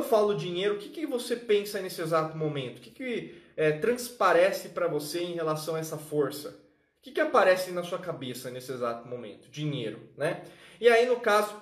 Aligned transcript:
eu 0.00 0.04
falo 0.04 0.34
dinheiro, 0.34 0.74
o 0.74 0.78
que, 0.78 0.88
que 0.88 1.06
você 1.06 1.36
pensa 1.36 1.80
nesse 1.80 2.00
exato 2.00 2.36
momento? 2.36 2.78
O 2.78 2.80
que, 2.80 2.90
que 2.90 3.42
é, 3.56 3.72
transparece 3.72 4.70
para 4.70 4.88
você 4.88 5.20
em 5.20 5.34
relação 5.34 5.76
a 5.76 5.78
essa 5.78 5.96
força? 5.96 6.48
O 6.48 7.02
que, 7.02 7.12
que 7.12 7.20
aparece 7.20 7.70
na 7.70 7.82
sua 7.82 7.98
cabeça 7.98 8.50
nesse 8.50 8.72
exato 8.72 9.08
momento? 9.08 9.48
Dinheiro, 9.50 10.00
né? 10.16 10.42
E 10.80 10.88
aí, 10.88 11.06
no 11.06 11.20
caso, 11.20 11.54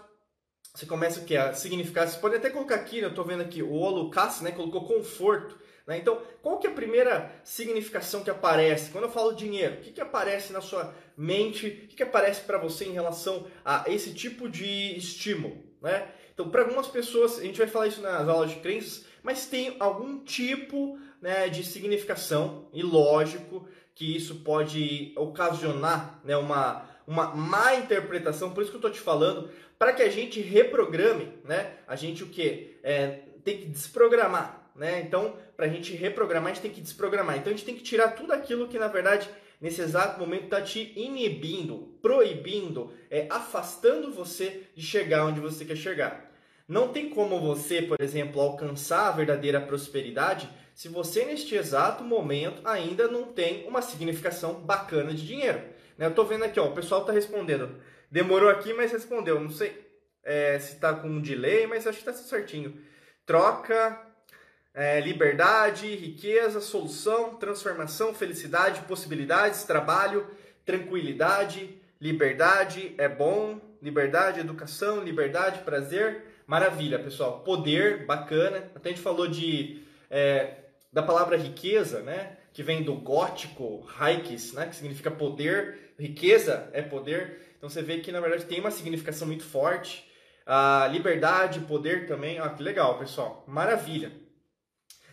você 0.75 0.87
começa 0.87 1.21
o 1.21 1.25
que? 1.25 1.37
A 1.37 1.53
significar, 1.53 2.09
você 2.09 2.19
pode 2.19 2.37
até 2.37 2.51
colocar 2.51 2.77
aqui, 2.77 2.99
eu 2.99 3.09
estou 3.09 3.25
vendo 3.25 3.43
aqui, 3.43 3.63
o 3.63 3.73
Olucas, 3.73 4.41
né, 4.41 4.53
colocou 4.53 4.87
conforto. 4.87 5.59
Né? 5.87 5.99
Então, 5.99 6.23
qual 6.43 6.59
que 6.59 6.67
é 6.67 6.71
a 6.71 6.75
primeira 6.75 7.33
significação 7.43 8.23
que 8.23 8.31
aparece? 8.31 8.91
Quando 8.91 9.05
eu 9.05 9.11
falo 9.11 9.33
dinheiro, 9.33 9.77
o 9.77 9.81
que, 9.81 9.91
que 9.91 10.01
aparece 10.01 10.53
na 10.53 10.61
sua 10.61 10.95
mente? 11.17 11.67
O 11.67 11.89
que, 11.89 11.97
que 11.97 12.03
aparece 12.03 12.43
para 12.43 12.59
você 12.59 12.85
em 12.85 12.93
relação 12.93 13.47
a 13.65 13.85
esse 13.89 14.13
tipo 14.15 14.49
de 14.49 14.97
estímulo? 14.97 15.65
Né? 15.81 16.09
Então, 16.39 16.49
para 16.49 16.63
algumas 16.63 16.87
pessoas, 16.87 17.41
a 17.41 17.43
gente 17.43 17.59
vai 17.59 17.67
falar 17.67 17.89
isso 17.89 18.01
nas 18.01 18.29
aulas 18.29 18.51
de 18.51 18.61
crenças, 18.61 19.05
mas 19.25 19.47
tem 19.47 19.75
algum 19.81 20.21
tipo 20.21 20.97
né, 21.21 21.49
de 21.49 21.65
significação 21.65 22.69
e 22.73 22.81
lógico 22.81 23.69
que 23.93 24.15
isso 24.15 24.37
pode 24.37 25.13
ocasionar 25.17 26.21
né, 26.23 26.37
uma, 26.37 26.89
uma 27.05 27.35
má 27.35 27.75
interpretação. 27.75 28.53
Por 28.53 28.63
isso 28.63 28.71
que 28.71 28.77
eu 28.77 28.79
estou 28.79 28.93
te 28.93 29.01
falando, 29.01 29.51
para 29.77 29.93
que 29.93 30.01
a 30.01 30.09
gente 30.09 30.41
reprograme, 30.41 31.33
né, 31.43 31.73
a 31.89 31.97
gente 31.97 32.23
o 32.23 32.29
que? 32.29 32.79
É, 32.85 33.23
tem 33.43 33.59
que 33.59 33.67
desprogramar. 33.67 34.71
Né? 34.77 35.01
Então, 35.01 35.35
para 35.57 35.67
a 35.67 35.69
gente 35.69 35.93
reprogramar, 35.93 36.53
a 36.53 36.55
gente 36.55 36.63
tem 36.63 36.71
que 36.71 36.81
desprogramar. 36.81 37.37
Então, 37.37 37.53
a 37.53 37.57
gente 37.57 37.67
tem 37.67 37.75
que 37.75 37.83
tirar 37.83 38.11
tudo 38.11 38.33
aquilo 38.33 38.69
que, 38.69 38.79
na 38.79 38.87
verdade, 38.87 39.29
nesse 39.61 39.81
exato 39.81 40.19
momento 40.21 40.45
está 40.45 40.63
te 40.63 40.93
inibindo, 40.97 41.99
proibindo, 42.01 42.93
é, 43.11 43.27
afastando 43.31 44.13
você 44.13 44.65
de 44.75 44.85
chegar 44.85 45.27
onde 45.27 45.41
você 45.41 45.65
quer 45.65 45.77
chegar. 45.77 46.31
Não 46.67 46.89
tem 46.89 47.09
como 47.09 47.41
você, 47.41 47.81
por 47.81 48.01
exemplo, 48.01 48.41
alcançar 48.41 49.09
a 49.09 49.13
verdadeira 49.13 49.61
prosperidade 49.61 50.49
se 50.75 50.89
você 50.89 51.25
neste 51.25 51.57
exato 51.57 52.05
momento 52.05 52.61
ainda 52.65 53.09
não 53.09 53.33
tem 53.33 53.67
uma 53.67 53.83
significação 53.83 54.55
bacana 54.55 55.13
de 55.13 55.27
dinheiro. 55.27 55.59
Né? 55.97 56.07
Eu 56.07 56.11
estou 56.11 56.25
vendo 56.25 56.45
aqui, 56.45 56.61
ó, 56.61 56.67
o 56.67 56.73
pessoal 56.73 57.01
está 57.01 57.13
respondendo. 57.13 57.81
Demorou 58.09 58.49
aqui, 58.49 58.73
mas 58.73 58.93
respondeu. 58.93 59.41
Não 59.41 59.51
sei 59.51 59.77
é, 60.23 60.57
se 60.61 60.75
está 60.75 60.95
com 60.95 61.09
um 61.09 61.21
delay, 61.21 61.67
mas 61.67 61.85
acho 61.85 62.01
que 62.01 62.09
está 62.09 62.13
certinho. 62.13 62.81
Troca, 63.27 64.01
é, 64.79 65.01
liberdade, 65.01 65.95
riqueza, 65.95 66.61
solução, 66.61 67.35
transformação, 67.35 68.15
felicidade, 68.15 68.83
possibilidades, 68.83 69.65
trabalho, 69.65 70.27
tranquilidade, 70.65 71.79
liberdade 72.01 72.95
é 72.97 73.09
bom, 73.09 73.61
liberdade, 73.83 74.41
educação, 74.41 75.03
liberdade, 75.03 75.63
prazer, 75.65 76.23
Maravilha, 76.49 76.99
pessoal. 76.99 77.41
Poder, 77.41 78.07
bacana. 78.07 78.71
Até 78.75 78.89
a 78.89 78.93
gente 78.93 79.03
falou 79.03 79.29
de, 79.29 79.83
é, 80.09 80.55
da 80.91 81.03
palavra 81.03 81.37
riqueza, 81.37 82.01
né? 82.01 82.39
Que 82.55 82.63
vem 82.63 82.83
do 82.83 82.95
gótico, 82.95 83.87
Reikis, 83.99 84.55
né? 84.55 84.67
Que 84.67 84.75
significa 84.75 85.11
poder. 85.11 85.93
Riqueza 85.99 86.71
é 86.73 86.81
poder. 86.81 87.53
Então 87.59 87.69
você 87.69 87.83
vê 87.83 87.99
que 87.99 88.11
na 88.11 88.19
verdade 88.19 88.47
tem 88.47 88.61
uma 88.61 88.71
significação 88.71 89.29
muito 89.29 89.45
forte. 89.45 90.11
A 90.47 90.89
liberdade, 90.91 91.61
poder 91.61 92.07
também. 92.07 92.39
Ah, 92.39 92.49
que 92.49 92.63
legal, 92.63 92.99
pessoal. 92.99 93.45
Maravilha. 93.47 94.11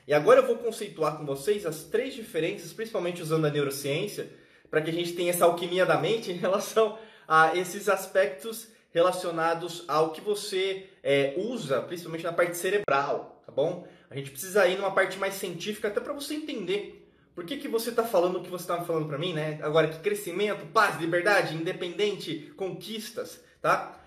E 0.07 0.13
agora 0.13 0.41
eu 0.41 0.47
vou 0.47 0.57
conceituar 0.57 1.17
com 1.17 1.25
vocês 1.25 1.65
as 1.65 1.83
três 1.83 2.13
diferenças, 2.13 2.71
principalmente 2.71 3.21
usando 3.21 3.45
a 3.45 3.49
neurociência, 3.49 4.29
para 4.69 4.81
que 4.81 4.89
a 4.89 4.93
gente 4.93 5.13
tenha 5.13 5.31
essa 5.31 5.45
alquimia 5.45 5.85
da 5.85 5.97
mente 5.97 6.31
em 6.31 6.35
relação 6.35 6.97
a 7.27 7.55
esses 7.55 7.89
aspectos 7.89 8.67
relacionados 8.93 9.83
ao 9.87 10.11
que 10.11 10.21
você 10.21 10.87
é, 11.03 11.33
usa, 11.37 11.81
principalmente 11.81 12.23
na 12.23 12.31
parte 12.31 12.55
cerebral, 12.55 13.41
tá 13.45 13.51
bom? 13.51 13.87
A 14.09 14.15
gente 14.15 14.31
precisa 14.31 14.67
ir 14.67 14.77
numa 14.77 14.91
parte 14.91 15.17
mais 15.17 15.33
científica 15.33 15.87
até 15.87 15.99
para 15.99 16.13
você 16.13 16.35
entender 16.35 17.05
por 17.35 17.43
que, 17.43 17.57
que 17.57 17.67
você 17.67 17.89
está 17.89 18.03
falando 18.03 18.37
o 18.37 18.41
que 18.41 18.49
você 18.49 18.63
está 18.63 18.81
falando 18.81 19.07
para 19.07 19.17
mim, 19.17 19.33
né? 19.33 19.59
Agora, 19.61 19.89
que 19.89 19.99
crescimento, 19.99 20.65
paz, 20.67 20.97
liberdade, 21.01 21.53
independente, 21.53 22.53
conquistas, 22.55 23.43
tá? 23.61 23.99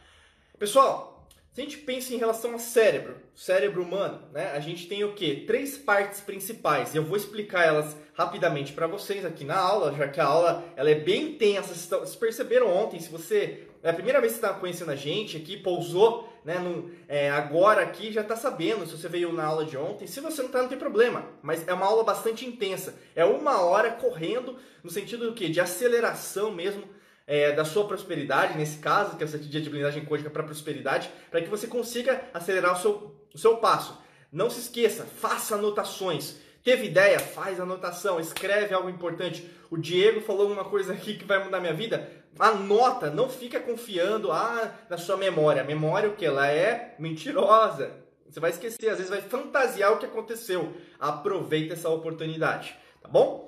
Pessoal, 0.58 1.17
se 1.58 1.62
a 1.62 1.64
gente 1.64 1.78
pensa 1.78 2.14
em 2.14 2.18
relação 2.18 2.52
ao 2.52 2.58
cérebro, 2.60 3.16
cérebro 3.34 3.82
humano, 3.82 4.22
né? 4.32 4.52
A 4.52 4.60
gente 4.60 4.86
tem 4.86 5.02
o 5.02 5.12
que? 5.12 5.44
Três 5.44 5.76
partes 5.76 6.20
principais. 6.20 6.94
E 6.94 6.98
eu 6.98 7.02
vou 7.02 7.16
explicar 7.16 7.66
elas 7.66 7.96
rapidamente 8.14 8.72
para 8.72 8.86
vocês 8.86 9.24
aqui 9.24 9.44
na 9.44 9.56
aula, 9.56 9.92
já 9.92 10.06
que 10.06 10.20
a 10.20 10.24
aula 10.24 10.64
ela 10.76 10.88
é 10.88 10.94
bem 10.94 11.32
intensa. 11.32 11.74
Vocês 11.74 12.14
perceberam 12.14 12.68
ontem, 12.68 13.00
se 13.00 13.10
você 13.10 13.66
é 13.82 13.90
a 13.90 13.92
primeira 13.92 14.20
vez 14.20 14.34
que 14.34 14.38
está 14.38 14.54
conhecendo 14.54 14.92
a 14.92 14.94
gente 14.94 15.36
aqui, 15.36 15.56
pousou 15.56 16.32
né, 16.44 16.60
no, 16.60 16.92
é, 17.08 17.28
agora 17.28 17.82
aqui, 17.82 18.12
já 18.12 18.20
está 18.20 18.36
sabendo 18.36 18.86
se 18.86 18.96
você 18.96 19.08
veio 19.08 19.32
na 19.32 19.44
aula 19.44 19.64
de 19.64 19.76
ontem. 19.76 20.06
Se 20.06 20.20
você 20.20 20.42
não 20.42 20.46
está, 20.46 20.62
não 20.62 20.68
tem 20.68 20.78
problema. 20.78 21.26
Mas 21.42 21.66
é 21.66 21.74
uma 21.74 21.86
aula 21.86 22.04
bastante 22.04 22.46
intensa. 22.46 22.94
É 23.16 23.24
uma 23.24 23.62
hora 23.62 23.90
correndo, 23.90 24.56
no 24.80 24.90
sentido 24.90 25.26
do 25.26 25.34
quê? 25.34 25.48
De 25.48 25.60
aceleração 25.60 26.52
mesmo 26.52 26.84
é, 27.28 27.52
da 27.52 27.62
sua 27.62 27.86
prosperidade, 27.86 28.56
nesse 28.56 28.78
caso, 28.78 29.14
que 29.14 29.22
é 29.22 29.26
essa 29.26 29.38
dia 29.38 29.60
de 29.60 29.68
blindagem 29.68 30.02
códica 30.02 30.30
para 30.30 30.42
prosperidade, 30.42 31.10
para 31.30 31.42
que 31.42 31.48
você 31.48 31.66
consiga 31.66 32.22
acelerar 32.32 32.72
o 32.72 32.80
seu, 32.80 33.14
o 33.34 33.38
seu 33.38 33.58
passo. 33.58 34.00
Não 34.32 34.48
se 34.48 34.60
esqueça, 34.60 35.04
faça 35.04 35.54
anotações. 35.54 36.36
Teve 36.64 36.86
ideia? 36.86 37.18
Faz 37.18 37.60
anotação, 37.60 38.18
escreve 38.18 38.74
algo 38.74 38.88
importante. 38.88 39.48
O 39.70 39.76
Diego 39.76 40.22
falou 40.22 40.42
alguma 40.42 40.64
coisa 40.64 40.94
aqui 40.94 41.18
que 41.18 41.26
vai 41.26 41.44
mudar 41.44 41.60
minha 41.60 41.74
vida? 41.74 42.10
Anota, 42.38 43.10
não 43.10 43.28
fica 43.28 43.60
confiando 43.60 44.32
ah, 44.32 44.72
na 44.88 44.96
sua 44.96 45.18
memória. 45.18 45.60
A 45.60 45.66
memória 45.66 46.08
o 46.08 46.16
que? 46.16 46.24
Ela 46.24 46.50
é 46.50 46.94
mentirosa. 46.98 47.92
Você 48.26 48.40
vai 48.40 48.50
esquecer, 48.50 48.88
às 48.88 48.96
vezes 48.96 49.10
vai 49.10 49.20
fantasiar 49.20 49.92
o 49.92 49.98
que 49.98 50.06
aconteceu. 50.06 50.74
Aproveita 50.98 51.74
essa 51.74 51.90
oportunidade, 51.90 52.74
tá 53.02 53.08
bom? 53.08 53.47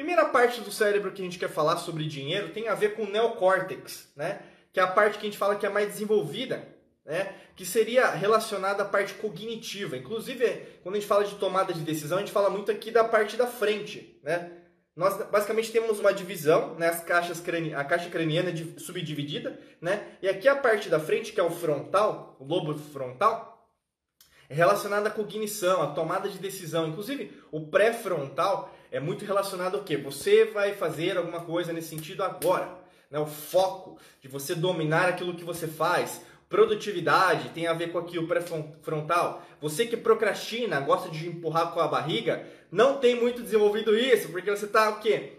Primeira 0.00 0.24
parte 0.24 0.62
do 0.62 0.72
cérebro 0.72 1.12
que 1.12 1.20
a 1.20 1.24
gente 1.26 1.38
quer 1.38 1.50
falar 1.50 1.76
sobre 1.76 2.06
dinheiro 2.06 2.48
tem 2.54 2.68
a 2.68 2.74
ver 2.74 2.94
com 2.94 3.02
o 3.02 3.10
neocórtex, 3.10 4.10
né? 4.16 4.40
Que 4.72 4.80
é 4.80 4.82
a 4.82 4.86
parte 4.86 5.18
que 5.18 5.26
a 5.26 5.28
gente 5.28 5.36
fala 5.36 5.56
que 5.56 5.66
é 5.66 5.68
mais 5.68 5.88
desenvolvida, 5.88 6.66
né? 7.04 7.34
Que 7.54 7.66
seria 7.66 8.08
relacionada 8.08 8.82
à 8.82 8.86
parte 8.86 9.12
cognitiva. 9.12 9.98
Inclusive, 9.98 10.48
quando 10.82 10.94
a 10.94 10.98
gente 10.98 11.06
fala 11.06 11.22
de 11.22 11.34
tomada 11.34 11.74
de 11.74 11.82
decisão, 11.82 12.16
a 12.16 12.20
gente 12.20 12.32
fala 12.32 12.48
muito 12.48 12.72
aqui 12.72 12.90
da 12.90 13.04
parte 13.04 13.36
da 13.36 13.46
frente, 13.46 14.18
né? 14.22 14.50
Nós 14.96 15.18
basicamente 15.30 15.70
temos 15.70 16.00
uma 16.00 16.14
divisão, 16.14 16.76
né, 16.76 16.88
as 16.88 17.04
caixas 17.04 17.38
crani... 17.38 17.74
a 17.74 17.84
caixa 17.84 18.08
craniana 18.08 18.48
é 18.48 18.80
subdividida, 18.80 19.60
né? 19.82 20.16
E 20.22 20.28
aqui 20.30 20.48
a 20.48 20.56
parte 20.56 20.88
da 20.88 20.98
frente, 20.98 21.30
que 21.30 21.40
é 21.40 21.44
o 21.44 21.50
frontal, 21.50 22.38
o 22.40 22.44
lobo 22.46 22.72
frontal, 22.78 23.70
é 24.48 24.54
relacionada 24.54 25.08
à 25.08 25.12
cognição, 25.12 25.82
à 25.82 25.88
tomada 25.88 26.26
de 26.26 26.38
decisão. 26.38 26.88
Inclusive, 26.88 27.38
o 27.52 27.66
pré-frontal 27.66 28.74
é 28.90 29.00
muito 29.00 29.24
relacionado 29.24 29.76
ao 29.76 29.84
quê? 29.84 29.96
Você 29.96 30.46
vai 30.46 30.74
fazer 30.74 31.16
alguma 31.16 31.40
coisa 31.40 31.72
nesse 31.72 31.88
sentido 31.88 32.22
agora. 32.22 32.78
Né? 33.10 33.18
O 33.18 33.26
foco 33.26 33.98
de 34.20 34.28
você 34.28 34.54
dominar 34.54 35.08
aquilo 35.08 35.34
que 35.34 35.44
você 35.44 35.66
faz, 35.66 36.22
Produtividade 36.50 37.50
tem 37.50 37.68
a 37.68 37.72
ver 37.72 37.92
com 37.92 37.98
aqui 37.98 38.18
o 38.18 38.26
pré-frontal. 38.26 39.40
Você 39.60 39.86
que 39.86 39.96
procrastina, 39.96 40.80
gosta 40.80 41.08
de 41.08 41.28
empurrar 41.28 41.72
com 41.72 41.78
a 41.78 41.86
barriga, 41.86 42.44
não 42.72 42.98
tem 42.98 43.14
muito 43.14 43.40
desenvolvido 43.40 43.96
isso, 43.96 44.30
porque 44.30 44.50
você 44.50 44.64
está 44.64 44.90
o 44.90 44.98
quê? 44.98 45.34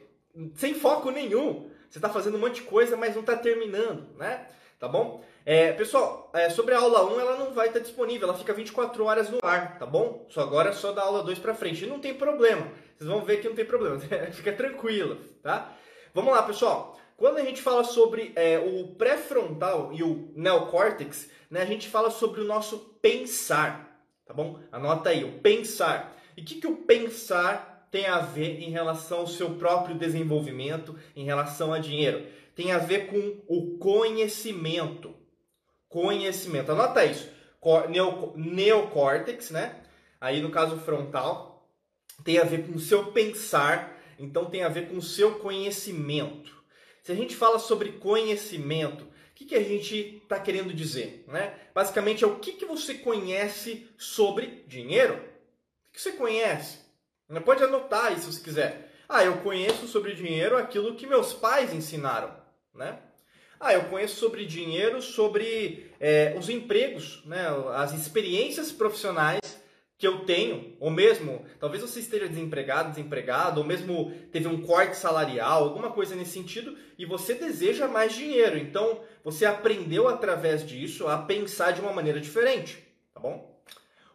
Sem 0.55 0.73
foco 0.73 1.11
nenhum. 1.11 1.69
Você 1.89 1.97
está 1.97 2.07
fazendo 2.07 2.37
um 2.37 2.39
monte 2.39 2.55
de 2.55 2.61
coisa, 2.61 2.95
mas 2.95 3.13
não 3.13 3.19
está 3.19 3.35
terminando, 3.35 4.07
né? 4.17 4.47
Tá 4.79 4.87
bom? 4.87 5.21
É, 5.45 5.73
pessoal, 5.73 6.31
é, 6.33 6.49
sobre 6.49 6.73
a 6.73 6.79
aula 6.79 7.03
1, 7.13 7.19
ela 7.19 7.37
não 7.37 7.51
vai 7.51 7.67
estar 7.67 7.79
disponível, 7.79 8.29
ela 8.29 8.37
fica 8.37 8.53
24 8.53 9.03
horas 9.03 9.29
no 9.29 9.39
ar, 9.43 9.77
tá 9.77 9.85
bom? 9.85 10.25
Só 10.29 10.39
agora 10.39 10.69
é 10.69 10.73
só 10.73 10.93
da 10.93 11.01
aula 11.01 11.23
2 11.23 11.39
para 11.39 11.53
frente. 11.53 11.83
E 11.83 11.87
não 11.87 11.99
tem 11.99 12.13
problema. 12.13 12.71
Vocês 13.01 13.09
vão 13.09 13.25
ver 13.25 13.41
que 13.41 13.49
não 13.49 13.55
tem 13.55 13.65
problema. 13.65 13.97
fica 14.31 14.53
tranquilo, 14.53 15.17
tá? 15.41 15.75
Vamos 16.13 16.31
lá, 16.31 16.43
pessoal. 16.43 16.99
Quando 17.17 17.37
a 17.37 17.43
gente 17.43 17.59
fala 17.59 17.83
sobre 17.83 18.31
é, 18.35 18.59
o 18.59 18.89
pré-frontal 18.89 19.91
e 19.91 20.03
o 20.03 20.31
neocórtex, 20.35 21.27
né, 21.49 21.63
a 21.63 21.65
gente 21.65 21.89
fala 21.89 22.11
sobre 22.11 22.41
o 22.41 22.43
nosso 22.43 22.77
pensar, 23.01 24.05
tá 24.23 24.35
bom? 24.35 24.59
Anota 24.71 25.09
aí, 25.09 25.23
o 25.23 25.39
pensar. 25.39 26.15
E 26.37 26.41
o 26.41 26.45
que, 26.45 26.61
que 26.61 26.67
o 26.67 26.77
pensar 26.77 27.87
tem 27.89 28.05
a 28.05 28.19
ver 28.19 28.61
em 28.61 28.69
relação 28.69 29.21
ao 29.21 29.27
seu 29.27 29.55
próprio 29.55 29.97
desenvolvimento, 29.97 30.95
em 31.15 31.25
relação 31.25 31.73
a 31.73 31.79
dinheiro? 31.79 32.27
Tem 32.55 32.71
a 32.71 32.77
ver 32.77 33.07
com 33.07 33.41
o 33.47 33.79
conhecimento. 33.79 35.15
Conhecimento. 35.89 36.71
Anota 36.71 37.03
isso. 37.03 37.27
Neocórtex, 38.35 39.49
né? 39.49 39.77
Aí 40.19 40.39
no 40.39 40.51
caso 40.51 40.77
frontal, 40.77 41.50
tem 42.23 42.37
a 42.37 42.43
ver 42.43 42.65
com 42.65 42.73
o 42.73 42.79
seu 42.79 43.11
pensar, 43.11 43.97
então 44.17 44.45
tem 44.45 44.63
a 44.63 44.69
ver 44.69 44.87
com 44.87 44.97
o 44.97 45.01
seu 45.01 45.39
conhecimento. 45.39 46.61
Se 47.03 47.11
a 47.11 47.15
gente 47.15 47.35
fala 47.35 47.57
sobre 47.57 47.93
conhecimento, 47.93 49.03
o 49.03 49.07
que, 49.33 49.45
que 49.45 49.55
a 49.55 49.63
gente 49.63 50.21
está 50.23 50.39
querendo 50.39 50.73
dizer? 50.73 51.25
Né? 51.27 51.53
Basicamente 51.73 52.23
é 52.23 52.27
o 52.27 52.37
que, 52.37 52.53
que 52.53 52.65
você 52.65 52.93
conhece 52.95 53.89
sobre 53.97 54.63
dinheiro. 54.67 55.15
O 55.15 55.19
que, 55.85 55.93
que 55.93 56.01
você 56.01 56.11
conhece? 56.11 56.77
Você 57.27 57.39
pode 57.39 57.63
anotar 57.63 58.15
isso 58.15 58.31
se 58.31 58.41
quiser. 58.41 58.91
Ah, 59.09 59.23
eu 59.23 59.37
conheço 59.37 59.87
sobre 59.87 60.13
dinheiro 60.13 60.57
aquilo 60.57 60.95
que 60.95 61.07
meus 61.07 61.33
pais 61.33 61.73
ensinaram. 61.73 62.35
Né? 62.73 62.99
Ah, 63.59 63.73
eu 63.73 63.85
conheço 63.85 64.15
sobre 64.15 64.45
dinheiro, 64.45 65.01
sobre 65.01 65.91
é, 65.99 66.35
os 66.37 66.49
empregos, 66.49 67.23
né? 67.25 67.47
as 67.75 67.93
experiências 67.93 68.71
profissionais 68.71 69.41
que 70.01 70.07
eu 70.07 70.25
tenho, 70.25 70.75
ou 70.79 70.89
mesmo, 70.89 71.45
talvez 71.59 71.83
você 71.83 71.99
esteja 71.99 72.27
desempregado, 72.27 72.89
desempregado, 72.89 73.61
ou 73.61 73.67
mesmo 73.67 74.11
teve 74.31 74.47
um 74.47 74.59
corte 74.59 74.97
salarial, 74.97 75.63
alguma 75.63 75.91
coisa 75.91 76.15
nesse 76.15 76.31
sentido, 76.31 76.75
e 76.97 77.05
você 77.05 77.35
deseja 77.35 77.87
mais 77.87 78.11
dinheiro. 78.11 78.57
Então, 78.57 79.01
você 79.23 79.45
aprendeu 79.45 80.07
através 80.07 80.65
disso 80.65 81.07
a 81.07 81.19
pensar 81.19 81.73
de 81.73 81.81
uma 81.81 81.93
maneira 81.93 82.19
diferente, 82.19 82.79
tá 83.13 83.19
bom? 83.19 83.61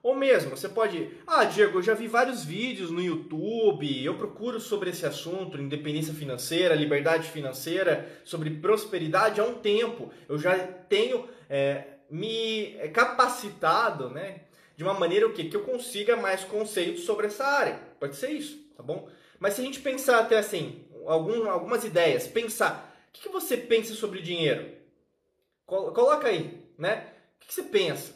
Ou 0.03 0.13
mesmo, 0.13 0.57
você 0.57 0.69
pode, 0.69 1.09
ah, 1.25 1.45
Diego, 1.45 1.79
eu 1.79 1.83
já 1.83 1.95
vi 1.95 2.09
vários 2.09 2.45
vídeos 2.45 2.91
no 2.91 3.01
YouTube, 3.01 4.05
eu 4.05 4.15
procuro 4.17 4.59
sobre 4.59 4.91
esse 4.91 5.07
assunto, 5.07 5.61
independência 5.61 6.13
financeira, 6.13 6.75
liberdade 6.75 7.29
financeira, 7.29 8.11
sobre 8.25 8.51
prosperidade 8.51 9.41
há 9.41 9.45
um 9.45 9.55
tempo. 9.55 10.11
Eu 10.29 10.37
já 10.37 10.59
tenho 10.59 11.29
é, 11.49 11.85
me 12.11 12.73
capacitado, 12.93 14.11
né? 14.11 14.46
De 14.77 14.85
uma 14.85 14.95
maneira 14.95 15.27
o 15.27 15.33
quê? 15.33 15.45
que 15.45 15.57
eu 15.57 15.63
consiga 15.63 16.17
mais 16.17 16.45
conceitos 16.45 17.05
sobre 17.05 17.27
essa 17.27 17.45
área. 17.45 17.81
Pode 17.99 18.15
ser 18.15 18.31
isso, 18.31 18.59
tá 18.77 18.83
bom? 18.83 19.09
Mas 19.41 19.55
se 19.55 19.63
a 19.63 19.65
gente 19.65 19.81
pensar 19.81 20.21
até 20.21 20.37
assim, 20.39 20.85
algum, 21.07 21.49
algumas 21.49 21.83
ideias, 21.85 22.29
pensar, 22.29 22.95
o 23.09 23.13
que, 23.13 23.23
que 23.23 23.29
você 23.29 23.57
pensa 23.57 23.95
sobre 23.95 24.21
dinheiro? 24.21 24.71
Coloca 25.65 26.29
aí, 26.29 26.63
né? 26.79 27.13
O 27.37 27.41
que, 27.41 27.49
que 27.49 27.55
você 27.55 27.63
pensa? 27.63 28.15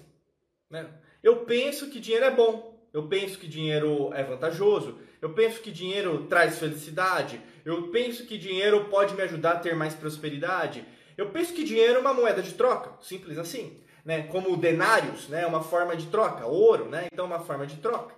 Né? 0.68 0.86
Eu 1.22 1.44
penso 1.44 1.90
que 1.90 1.98
dinheiro 1.98 2.26
é 2.26 2.30
bom. 2.30 2.78
Eu 2.92 3.08
penso 3.08 3.38
que 3.38 3.48
dinheiro 3.48 4.12
é 4.12 4.22
vantajoso. 4.22 4.98
Eu 5.20 5.32
penso 5.32 5.60
que 5.60 5.70
dinheiro 5.70 6.26
traz 6.28 6.58
felicidade. 6.58 7.40
Eu 7.64 7.88
penso 7.88 8.26
que 8.26 8.38
dinheiro 8.38 8.84
pode 8.88 9.14
me 9.14 9.22
ajudar 9.22 9.52
a 9.52 9.58
ter 9.58 9.74
mais 9.74 9.94
prosperidade. 9.94 10.84
Eu 11.16 11.30
penso 11.30 11.52
que 11.52 11.64
dinheiro 11.64 11.96
é 11.96 12.00
uma 12.00 12.14
moeda 12.14 12.42
de 12.42 12.54
troca, 12.54 12.92
simples 13.02 13.38
assim 13.38 13.80
né, 14.04 14.22
como 14.24 14.56
denários, 14.56 15.28
né, 15.28 15.46
uma 15.46 15.62
forma 15.62 15.96
de 15.96 16.06
troca, 16.06 16.46
ouro, 16.46 16.86
né, 16.86 17.06
então 17.12 17.26
uma 17.26 17.40
forma 17.40 17.66
de 17.66 17.76
troca. 17.76 18.14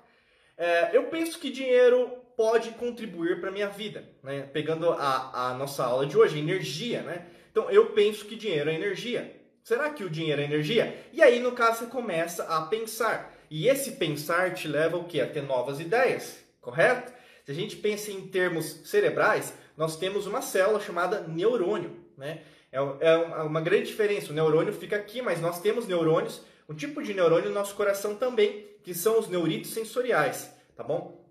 É, 0.57 0.91
eu 0.97 1.05
penso 1.05 1.39
que 1.39 1.51
dinheiro 1.51 2.11
pode 2.37 2.71
contribuir 2.73 3.41
para 3.41 3.49
a 3.49 3.53
minha 3.53 3.69
vida, 3.69 4.05
né, 4.23 4.49
pegando 4.53 4.91
a, 4.91 5.51
a 5.51 5.55
nossa 5.55 5.85
aula 5.85 6.07
de 6.07 6.17
hoje, 6.17 6.39
energia, 6.39 7.03
né, 7.03 7.27
então 7.51 7.71
eu 7.71 7.87
penso 7.91 8.25
que 8.25 8.37
dinheiro 8.37 8.71
é 8.71 8.75
energia. 8.75 9.41
Será 9.63 9.91
que 9.91 10.03
o 10.03 10.11
dinheiro 10.11 10.41
é 10.41 10.45
energia? 10.45 11.07
E 11.13 11.23
aí, 11.23 11.39
no 11.39 11.53
caso, 11.53 11.81
você 11.81 11.87
começa 11.87 12.43
a 12.45 12.63
pensar. 12.63 13.33
E 13.49 13.69
esse 13.69 13.93
pensar 13.93 14.55
te 14.55 14.67
leva 14.67 14.97
o 14.97 15.05
quê? 15.05 15.21
A 15.21 15.27
ter 15.27 15.43
novas 15.43 15.79
ideias, 15.79 16.39
correto? 16.61 17.13
Se 17.45 17.53
a 17.53 17.55
gente 17.55 17.77
pensa 17.77 18.11
em 18.11 18.27
termos 18.27 18.81
cerebrais, 18.85 19.55
nós 19.77 19.97
temos 19.97 20.27
uma 20.27 20.43
célula 20.43 20.81
chamada 20.81 21.21
neurônio, 21.21 21.97
né? 22.17 22.43
É, 22.73 22.79
é 22.79 23.17
uma 23.43 23.61
grande 23.61 23.87
diferença. 23.87 24.33
O 24.33 24.35
neurônio 24.35 24.73
fica 24.73 24.97
aqui, 24.97 25.21
mas 25.21 25.41
nós 25.41 25.61
temos 25.61 25.87
neurônios, 25.87 26.41
um 26.69 26.75
tipo 26.75 27.03
de 27.03 27.13
neurônio 27.13 27.51
no 27.51 27.55
nosso 27.55 27.75
coração 27.75 28.15
também, 28.15 28.67
que 28.83 28.95
são 28.95 29.21
os 29.21 29.29
neuritos 29.29 29.73
sensoriais, 29.73 30.51
tá 30.75 30.83
bom? 30.83 31.23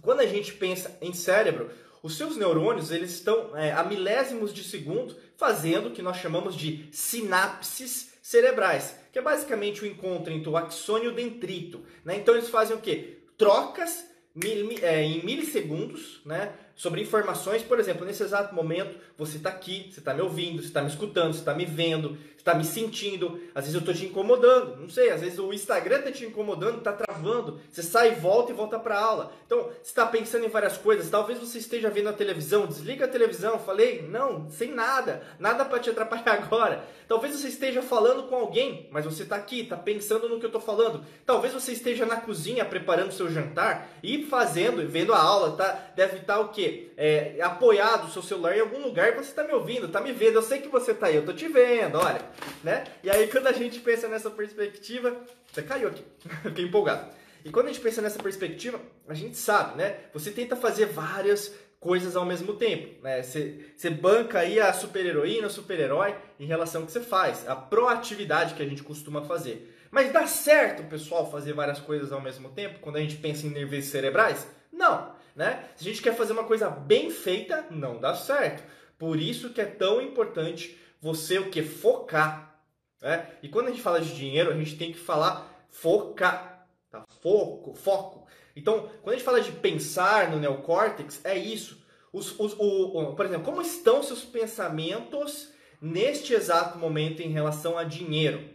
Quando 0.00 0.20
a 0.20 0.26
gente 0.26 0.52
pensa 0.54 0.96
em 1.00 1.12
cérebro, 1.12 1.70
os 2.02 2.16
seus 2.16 2.36
neurônios 2.36 2.92
eles 2.92 3.10
estão 3.10 3.56
é, 3.56 3.72
a 3.72 3.82
milésimos 3.82 4.54
de 4.54 4.62
segundo 4.62 5.16
fazendo 5.36 5.88
o 5.88 5.90
que 5.90 6.02
nós 6.02 6.18
chamamos 6.18 6.54
de 6.54 6.88
sinapses 6.92 8.12
cerebrais, 8.22 8.96
que 9.12 9.18
é 9.18 9.22
basicamente 9.22 9.82
o 9.82 9.86
encontro 9.86 10.32
entre 10.32 10.48
o 10.48 10.56
axônio 10.56 11.06
e 11.06 11.12
o 11.12 11.14
dendrito. 11.14 11.84
Né? 12.04 12.16
Então 12.16 12.34
eles 12.34 12.48
fazem 12.48 12.76
o 12.76 12.80
quê? 12.80 13.18
Trocas 13.36 14.04
mil, 14.34 14.70
é, 14.82 15.02
em 15.02 15.24
milissegundos, 15.24 16.20
né? 16.24 16.52
Sobre 16.76 17.00
informações, 17.00 17.62
por 17.62 17.80
exemplo, 17.80 18.04
nesse 18.04 18.22
exato 18.22 18.54
momento, 18.54 18.96
você 19.16 19.38
está 19.38 19.48
aqui, 19.48 19.88
você 19.90 19.98
está 19.98 20.12
me 20.12 20.20
ouvindo, 20.20 20.60
você 20.60 20.68
está 20.68 20.82
me 20.82 20.90
escutando, 20.90 21.32
você 21.32 21.38
está 21.38 21.54
me 21.54 21.64
vendo, 21.64 22.18
está 22.46 22.54
me 22.54 22.64
sentindo, 22.64 23.40
às 23.54 23.64
vezes 23.64 23.74
eu 23.74 23.80
estou 23.80 23.92
te 23.92 24.04
incomodando, 24.04 24.76
não 24.76 24.88
sei, 24.88 25.10
às 25.10 25.20
vezes 25.20 25.38
o 25.38 25.52
Instagram 25.52 25.98
está 25.98 26.12
te 26.12 26.24
incomodando, 26.24 26.78
está 26.78 26.92
travando, 26.92 27.58
você 27.72 27.82
sai 27.82 28.12
volta 28.12 28.52
e 28.52 28.54
volta 28.54 28.78
para 28.78 29.00
aula. 29.00 29.32
Então, 29.46 29.64
você 29.64 29.88
está 29.88 30.06
pensando 30.06 30.44
em 30.44 30.48
várias 30.48 30.76
coisas, 30.76 31.10
talvez 31.10 31.40
você 31.40 31.58
esteja 31.58 31.90
vendo 31.90 32.08
a 32.08 32.12
televisão, 32.12 32.66
desliga 32.66 33.06
a 33.06 33.08
televisão, 33.08 33.58
falei, 33.58 34.06
não, 34.08 34.48
sem 34.48 34.70
nada, 34.72 35.22
nada 35.40 35.64
para 35.64 35.80
te 35.80 35.90
atrapalhar 35.90 36.34
agora. 36.44 36.84
Talvez 37.08 37.34
você 37.34 37.48
esteja 37.48 37.82
falando 37.82 38.24
com 38.24 38.36
alguém, 38.36 38.88
mas 38.90 39.04
você 39.04 39.22
está 39.22 39.36
aqui, 39.36 39.60
está 39.60 39.76
pensando 39.76 40.28
no 40.28 40.38
que 40.38 40.44
eu 40.44 40.48
estou 40.48 40.60
falando. 40.60 41.04
Talvez 41.24 41.52
você 41.52 41.72
esteja 41.72 42.04
na 42.04 42.16
cozinha 42.16 42.64
preparando 42.64 43.12
seu 43.12 43.30
jantar 43.30 43.90
e 44.02 44.24
fazendo, 44.24 44.86
vendo 44.88 45.12
a 45.12 45.18
aula, 45.18 45.56
tá? 45.56 45.92
deve 45.94 46.18
estar 46.18 46.34
tá 46.34 46.40
o 46.40 46.48
quê? 46.48 46.65
É, 46.96 47.36
apoiado 47.42 48.06
o 48.06 48.10
seu 48.10 48.22
celular 48.22 48.56
em 48.56 48.60
algum 48.60 48.82
lugar 48.82 49.12
você 49.12 49.30
está 49.30 49.44
me 49.44 49.52
ouvindo, 49.52 49.86
está 49.86 50.00
me 50.00 50.12
vendo, 50.12 50.34
eu 50.34 50.42
sei 50.42 50.60
que 50.60 50.68
você 50.68 50.92
está 50.92 51.06
aí, 51.06 51.14
eu 51.14 51.20
estou 51.20 51.34
te 51.34 51.46
vendo, 51.48 51.98
olha 51.98 52.20
né? 52.62 52.84
E 53.02 53.10
aí 53.10 53.28
quando 53.28 53.46
a 53.46 53.52
gente 53.52 53.80
pensa 53.80 54.08
nessa 54.08 54.30
perspectiva, 54.30 55.16
você 55.52 55.62
caiu 55.62 55.88
aqui, 55.88 56.02
fiquei 56.42 56.64
empolgado. 56.64 57.08
E 57.44 57.50
quando 57.50 57.66
a 57.66 57.68
gente 57.68 57.80
pensa 57.80 58.02
nessa 58.02 58.20
perspectiva, 58.20 58.80
a 59.08 59.14
gente 59.14 59.36
sabe, 59.36 59.78
né? 59.78 59.96
Você 60.12 60.32
tenta 60.32 60.56
fazer 60.56 60.86
várias 60.86 61.54
coisas 61.78 62.16
ao 62.16 62.24
mesmo 62.24 62.54
tempo, 62.54 63.00
né? 63.02 63.22
Você, 63.22 63.66
você 63.76 63.88
banca 63.88 64.40
aí 64.40 64.58
a 64.58 64.72
super-heroína, 64.72 65.48
super-herói 65.48 66.16
em 66.40 66.46
relação 66.46 66.80
ao 66.80 66.86
que 66.86 66.92
você 66.92 67.00
faz, 67.00 67.48
a 67.48 67.54
proatividade 67.54 68.54
que 68.54 68.62
a 68.62 68.66
gente 68.66 68.82
costuma 68.82 69.22
fazer. 69.22 69.72
Mas 69.92 70.12
dá 70.12 70.26
certo, 70.26 70.82
pessoal, 70.84 71.30
fazer 71.30 71.52
várias 71.52 71.78
coisas 71.78 72.10
ao 72.10 72.20
mesmo 72.20 72.48
tempo 72.48 72.80
quando 72.80 72.96
a 72.96 73.00
gente 73.00 73.16
pensa 73.16 73.46
em 73.46 73.50
nervos 73.50 73.84
cerebrais? 73.84 74.46
Não, 74.72 75.14
né? 75.36 75.68
Se 75.76 75.84
a 75.86 75.92
gente 75.92 76.02
quer 76.02 76.16
fazer 76.16 76.32
uma 76.32 76.44
coisa 76.44 76.70
bem 76.70 77.10
feita, 77.10 77.66
não 77.70 78.00
dá 78.00 78.14
certo. 78.14 78.64
Por 78.98 79.20
isso 79.20 79.50
que 79.50 79.60
é 79.60 79.66
tão 79.66 80.00
importante 80.00 80.80
você 80.98 81.38
o 81.38 81.50
que? 81.50 81.62
Focar. 81.62 82.58
Né? 83.02 83.28
E 83.42 83.48
quando 83.48 83.66
a 83.66 83.70
gente 83.70 83.82
fala 83.82 84.00
de 84.00 84.16
dinheiro, 84.16 84.50
a 84.50 84.56
gente 84.56 84.76
tem 84.76 84.92
que 84.92 84.98
falar 84.98 85.66
focar. 85.68 86.66
Tá? 86.90 87.04
Foco, 87.22 87.74
foco. 87.74 88.26
Então, 88.56 88.88
quando 89.02 89.10
a 89.10 89.18
gente 89.18 89.24
fala 89.24 89.42
de 89.42 89.52
pensar 89.52 90.30
no 90.30 90.40
neocórtex, 90.40 91.20
é 91.22 91.36
isso. 91.36 91.84
Os, 92.10 92.38
os, 92.40 92.54
o, 92.54 92.98
o, 92.98 93.14
por 93.14 93.26
exemplo, 93.26 93.44
como 93.44 93.60
estão 93.60 94.02
seus 94.02 94.24
pensamentos 94.24 95.52
neste 95.82 96.32
exato 96.32 96.78
momento 96.78 97.20
em 97.20 97.28
relação 97.28 97.76
a 97.76 97.84
dinheiro? 97.84 98.48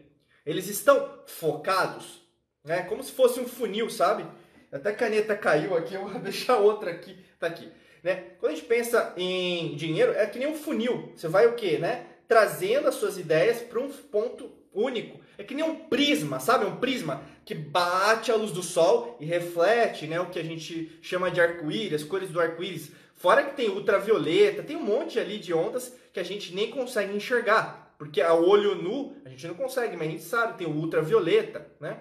Eles 0.44 0.68
estão 0.68 1.20
focados? 1.28 2.24
Né? 2.64 2.82
Como 2.84 3.04
se 3.04 3.12
fosse 3.12 3.40
um 3.40 3.48
funil, 3.48 3.88
sabe? 3.92 4.26
Até 4.72 4.90
a 4.90 4.96
caneta 4.96 5.36
caiu 5.36 5.76
aqui, 5.76 5.94
eu 5.96 6.08
vou 6.08 6.20
deixar 6.20 6.58
outra 6.58 6.92
aqui. 6.92 7.18
Tá 7.40 7.48
aqui. 7.48 7.70
Né? 8.04 8.24
Quando 8.40 8.54
a 8.54 8.56
gente 8.56 8.68
pensa 8.68 9.14
em 9.18 9.76
dinheiro, 9.76 10.14
é 10.14 10.26
que 10.26 10.40
nem 10.40 10.48
um 10.48 10.56
funil. 10.56 11.12
Você 11.16 11.28
vai 11.28 11.48
o 11.48 11.56
quê? 11.56 11.78
Né? 11.78 12.08
trazendo 12.32 12.88
as 12.88 12.96
suas 12.96 13.18
ideias 13.18 13.60
para 13.60 13.78
um 13.78 13.90
ponto 13.90 14.50
único. 14.74 15.20
É 15.38 15.44
que 15.44 15.54
nem 15.54 15.66
um 15.66 15.76
prisma, 15.76 16.40
sabe? 16.40 16.64
Um 16.64 16.78
prisma 16.78 17.22
que 17.44 17.54
bate 17.54 18.32
a 18.32 18.36
luz 18.38 18.54
do 18.54 18.64
sol 18.64 19.18
e 19.20 19.26
reflete 19.26 20.08
né, 20.08 20.18
o 20.18 20.30
que 20.30 20.40
a 20.40 20.44
gente 20.44 20.98
chama 21.02 21.30
de 21.30 21.42
arco-íris, 21.42 22.02
as 22.02 22.08
cores 22.08 22.30
do 22.30 22.40
arco-íris. 22.40 22.94
Fora 23.16 23.44
que 23.44 23.58
tem 23.58 23.68
ultravioleta, 23.68 24.64
tem 24.64 24.78
um 24.78 24.82
monte 24.82 25.20
ali 25.20 25.40
de 25.40 25.54
ondas 25.54 25.94
que 26.14 26.22
a 26.22 26.24
gente 26.24 26.56
nem 26.56 26.72
consegue 26.72 27.14
enxergar. 27.14 27.94
Porque 27.98 28.22
a 28.22 28.34
olho 28.34 28.76
nu 28.76 29.14
a 29.26 29.30
gente 29.30 29.46
não 29.46 29.56
consegue, 29.56 29.98
mas 29.98 30.08
a 30.08 30.12
gente 30.12 30.24
sabe, 30.24 30.58
tem 30.58 30.68
o 30.68 30.78
ultravioleta, 30.78 31.70
né? 31.82 32.00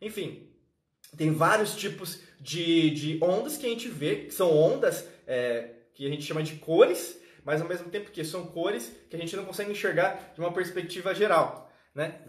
Enfim, 0.00 0.46
tem 1.16 1.32
vários 1.32 1.74
tipos 1.76 2.20
de, 2.40 2.90
de 2.90 3.18
ondas 3.22 3.56
que 3.56 3.66
a 3.66 3.68
gente 3.68 3.88
vê, 3.88 4.16
que 4.16 4.34
são 4.34 4.50
ondas 4.50 5.06
é, 5.26 5.70
que 5.94 6.06
a 6.06 6.10
gente 6.10 6.22
chama 6.22 6.42
de 6.42 6.56
cores, 6.56 7.20
mas 7.44 7.60
ao 7.60 7.68
mesmo 7.68 7.90
tempo 7.90 8.10
que 8.10 8.24
são 8.24 8.46
cores 8.46 8.92
que 9.08 9.16
a 9.16 9.18
gente 9.18 9.36
não 9.36 9.44
consegue 9.44 9.72
enxergar 9.72 10.32
de 10.34 10.40
uma 10.40 10.52
perspectiva 10.52 11.14
geral, 11.14 11.70
né? 11.94 12.20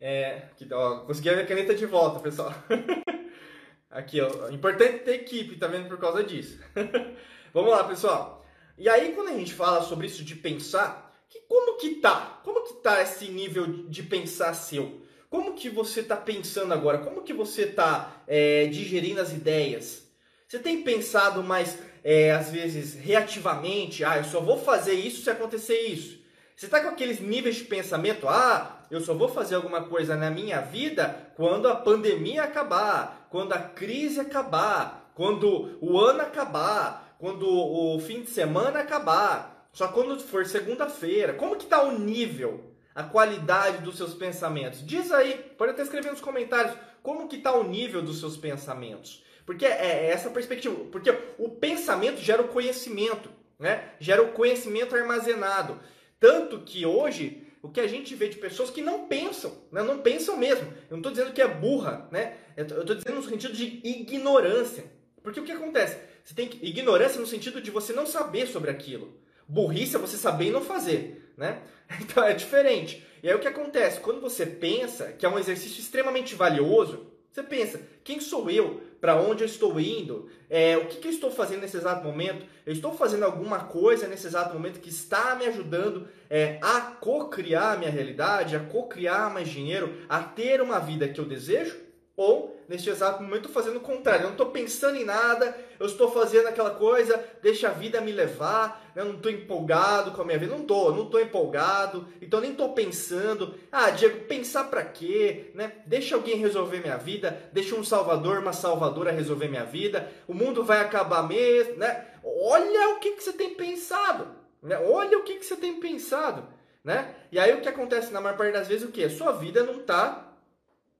É, 0.00 0.48
aqui, 0.52 0.68
ó, 0.72 1.00
consegui 1.00 1.30
a 1.30 1.46
caneta 1.46 1.74
de 1.74 1.86
volta, 1.86 2.20
pessoal. 2.20 2.54
aqui, 3.90 4.20
ó, 4.20 4.48
importante 4.50 5.04
ter 5.04 5.14
equipe, 5.14 5.56
tá 5.56 5.66
vendo 5.66 5.88
por 5.88 5.98
causa 5.98 6.22
disso. 6.22 6.58
Vamos 7.52 7.70
lá, 7.70 7.84
pessoal. 7.84 8.44
E 8.76 8.88
aí 8.88 9.12
quando 9.12 9.28
a 9.28 9.38
gente 9.38 9.54
fala 9.54 9.82
sobre 9.82 10.06
isso 10.06 10.24
de 10.24 10.34
pensar, 10.34 11.14
que, 11.28 11.40
como 11.40 11.78
que 11.78 11.96
tá? 11.96 12.40
Como 12.44 12.62
que 12.64 12.74
tá 12.74 13.02
esse 13.02 13.28
nível 13.28 13.88
de 13.88 14.02
pensar 14.02 14.54
seu? 14.54 15.03
Como 15.34 15.54
que 15.54 15.68
você 15.68 15.98
está 15.98 16.16
pensando 16.16 16.72
agora? 16.72 16.98
Como 16.98 17.22
que 17.22 17.32
você 17.32 17.62
está 17.62 18.22
é, 18.24 18.66
digerindo 18.66 19.20
as 19.20 19.32
ideias? 19.32 20.04
Você 20.46 20.60
tem 20.60 20.84
pensado 20.84 21.42
mais 21.42 21.76
é, 22.04 22.30
às 22.30 22.52
vezes, 22.52 22.94
reativamente, 22.94 24.04
ah, 24.04 24.18
eu 24.18 24.22
só 24.22 24.38
vou 24.38 24.56
fazer 24.56 24.92
isso 24.92 25.24
se 25.24 25.30
acontecer 25.30 25.76
isso. 25.88 26.20
Você 26.54 26.66
está 26.66 26.80
com 26.80 26.86
aqueles 26.86 27.18
níveis 27.18 27.56
de 27.56 27.64
pensamento, 27.64 28.28
ah, 28.28 28.86
eu 28.88 29.00
só 29.00 29.12
vou 29.12 29.28
fazer 29.28 29.56
alguma 29.56 29.82
coisa 29.82 30.14
na 30.14 30.30
minha 30.30 30.60
vida 30.60 31.32
quando 31.34 31.66
a 31.66 31.74
pandemia 31.74 32.44
acabar, 32.44 33.26
quando 33.28 33.54
a 33.54 33.58
crise 33.58 34.20
acabar, 34.20 35.10
quando 35.16 35.76
o 35.80 35.98
ano 35.98 36.20
acabar, 36.20 37.16
quando 37.18 37.44
o 37.50 37.98
fim 37.98 38.22
de 38.22 38.30
semana 38.30 38.78
acabar, 38.78 39.68
só 39.72 39.88
quando 39.88 40.16
for 40.20 40.46
segunda-feira. 40.46 41.32
Como 41.32 41.56
que 41.56 41.64
está 41.64 41.82
o 41.82 41.98
nível, 41.98 42.73
a 42.94 43.02
qualidade 43.02 43.78
dos 43.78 43.96
seus 43.96 44.14
pensamentos? 44.14 44.84
Diz 44.86 45.10
aí, 45.10 45.34
pode 45.58 45.72
até 45.72 45.82
escrever 45.82 46.10
nos 46.10 46.20
comentários, 46.20 46.76
como 47.02 47.28
que 47.28 47.36
está 47.36 47.52
o 47.52 47.64
nível 47.64 48.02
dos 48.02 48.20
seus 48.20 48.36
pensamentos? 48.36 49.24
Porque 49.44 49.66
é, 49.66 49.70
é 49.70 50.06
essa 50.06 50.30
perspectiva. 50.30 50.74
Porque 50.90 51.10
o 51.38 51.48
pensamento 51.48 52.20
gera 52.20 52.42
o 52.42 52.48
conhecimento, 52.48 53.28
né? 53.58 53.90
Gera 54.00 54.22
o 54.22 54.32
conhecimento 54.32 54.96
armazenado. 54.96 55.80
Tanto 56.18 56.60
que 56.60 56.86
hoje 56.86 57.46
o 57.62 57.68
que 57.68 57.80
a 57.80 57.86
gente 57.86 58.14
vê 58.14 58.28
de 58.28 58.36
pessoas 58.36 58.70
que 58.70 58.82
não 58.82 59.06
pensam, 59.06 59.50
né? 59.72 59.82
não 59.82 59.98
pensam 59.98 60.36
mesmo. 60.36 60.66
Eu 60.66 60.90
não 60.90 60.98
estou 60.98 61.12
dizendo 61.12 61.32
que 61.32 61.40
é 61.40 61.48
burra, 61.48 62.06
né? 62.10 62.36
Eu 62.56 62.64
estou 62.64 62.94
dizendo 62.94 63.16
no 63.16 63.22
sentido 63.22 63.54
de 63.54 63.80
ignorância. 63.82 64.84
Porque 65.22 65.40
o 65.40 65.44
que 65.44 65.52
acontece? 65.52 65.98
Você 66.22 66.34
tem 66.34 66.46
que, 66.46 66.64
ignorância 66.66 67.18
no 67.18 67.26
sentido 67.26 67.62
de 67.62 67.70
você 67.70 67.92
não 67.94 68.06
saber 68.06 68.46
sobre 68.46 68.70
aquilo. 68.70 69.18
Burrice 69.48 69.96
é 69.96 69.98
você 69.98 70.16
saber 70.16 70.46
e 70.46 70.50
não 70.50 70.62
fazer, 70.62 71.32
né? 71.36 71.62
Então 72.00 72.24
é 72.24 72.32
diferente. 72.32 73.04
E 73.22 73.28
aí 73.28 73.34
o 73.34 73.38
que 73.38 73.48
acontece? 73.48 74.00
Quando 74.00 74.20
você 74.20 74.46
pensa, 74.46 75.12
que 75.12 75.24
é 75.24 75.28
um 75.28 75.38
exercício 75.38 75.80
extremamente 75.80 76.34
valioso, 76.34 77.06
você 77.34 77.42
pensa, 77.42 77.80
quem 78.04 78.20
sou 78.20 78.48
eu? 78.48 78.80
Para 79.00 79.16
onde 79.16 79.42
eu 79.42 79.46
estou 79.46 79.80
indo? 79.80 80.30
É, 80.48 80.76
o 80.78 80.86
que, 80.86 80.98
que, 80.98 81.08
eu 81.08 81.12
estou 81.12 81.32
fazendo 81.32 81.62
nesse 81.62 81.76
exato 81.76 82.04
momento? 82.04 82.46
Eu 82.64 82.72
estou 82.72 82.94
fazendo 82.94 83.24
alguma 83.24 83.64
coisa 83.64 84.06
nesse 84.06 84.28
exato 84.28 84.54
momento 84.54 84.78
que 84.78 84.88
está 84.88 85.34
me 85.34 85.44
ajudando 85.46 86.06
é, 86.30 86.60
a 86.62 86.80
co-criar 86.80 87.72
a 87.72 87.76
minha 87.76 87.90
realidade, 87.90 88.54
a 88.54 88.60
co-criar 88.60 89.34
mais 89.34 89.48
dinheiro, 89.48 89.92
a 90.08 90.22
ter 90.22 90.60
uma 90.60 90.78
vida 90.78 91.08
que 91.08 91.20
eu 91.20 91.24
desejo? 91.24 91.76
Ou, 92.16 92.53
neste 92.68 92.88
exato 92.88 93.22
momento, 93.22 93.46
estou 93.46 93.52
fazendo 93.52 93.76
o 93.76 93.80
contrário. 93.80 94.22
Eu 94.22 94.26
não 94.26 94.32
estou 94.32 94.50
pensando 94.50 94.96
em 94.96 95.04
nada, 95.04 95.56
eu 95.78 95.86
estou 95.86 96.10
fazendo 96.10 96.46
aquela 96.46 96.70
coisa, 96.70 97.22
deixa 97.42 97.68
a 97.68 97.72
vida 97.72 98.00
me 98.00 98.12
levar, 98.12 98.92
né? 98.94 99.02
eu 99.02 99.06
não 99.06 99.14
estou 99.14 99.30
empolgado 99.30 100.12
com 100.12 100.22
a 100.22 100.24
minha 100.24 100.38
vida. 100.38 100.52
Não 100.52 100.62
estou, 100.62 100.94
não 100.94 101.04
estou 101.04 101.20
empolgado, 101.20 102.08
então 102.20 102.40
nem 102.40 102.52
estou 102.52 102.72
pensando. 102.72 103.54
Ah, 103.70 103.90
Diego, 103.90 104.26
pensar 104.26 104.64
para 104.64 104.84
quê? 104.84 105.50
Né? 105.54 105.72
Deixa 105.86 106.14
alguém 106.14 106.36
resolver 106.36 106.80
minha 106.80 106.96
vida, 106.96 107.50
deixa 107.52 107.74
um 107.74 107.84
salvador, 107.84 108.38
uma 108.38 108.52
salvadora 108.52 109.10
resolver 109.10 109.48
minha 109.48 109.64
vida, 109.64 110.10
o 110.26 110.34
mundo 110.34 110.64
vai 110.64 110.80
acabar 110.80 111.22
mesmo. 111.26 111.76
Né? 111.76 112.06
Olha 112.24 112.90
o 112.90 112.98
que, 112.98 113.12
que 113.12 113.22
você 113.22 113.32
tem 113.32 113.54
pensado. 113.54 114.28
Né? 114.62 114.78
Olha 114.78 115.18
o 115.18 115.22
que, 115.22 115.34
que 115.34 115.44
você 115.44 115.56
tem 115.56 115.78
pensado. 115.78 116.46
Né? 116.82 117.14
E 117.32 117.38
aí 117.38 117.52
o 117.54 117.60
que 117.60 117.68
acontece 117.68 118.12
na 118.12 118.20
maior 118.20 118.36
parte 118.36 118.52
das 118.52 118.68
vezes 118.68 118.86
o 118.86 118.92
que? 118.92 119.08
Sua 119.08 119.32
vida 119.32 119.62
não 119.62 119.80
está 119.80 120.32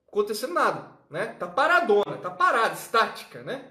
acontecendo 0.09 0.55
nada 0.55 0.94
né? 1.11 1.27
Tá 1.39 1.47
paradona, 1.47 2.17
tá 2.23 2.31
parada, 2.31 2.75
estática, 2.75 3.43
né? 3.43 3.65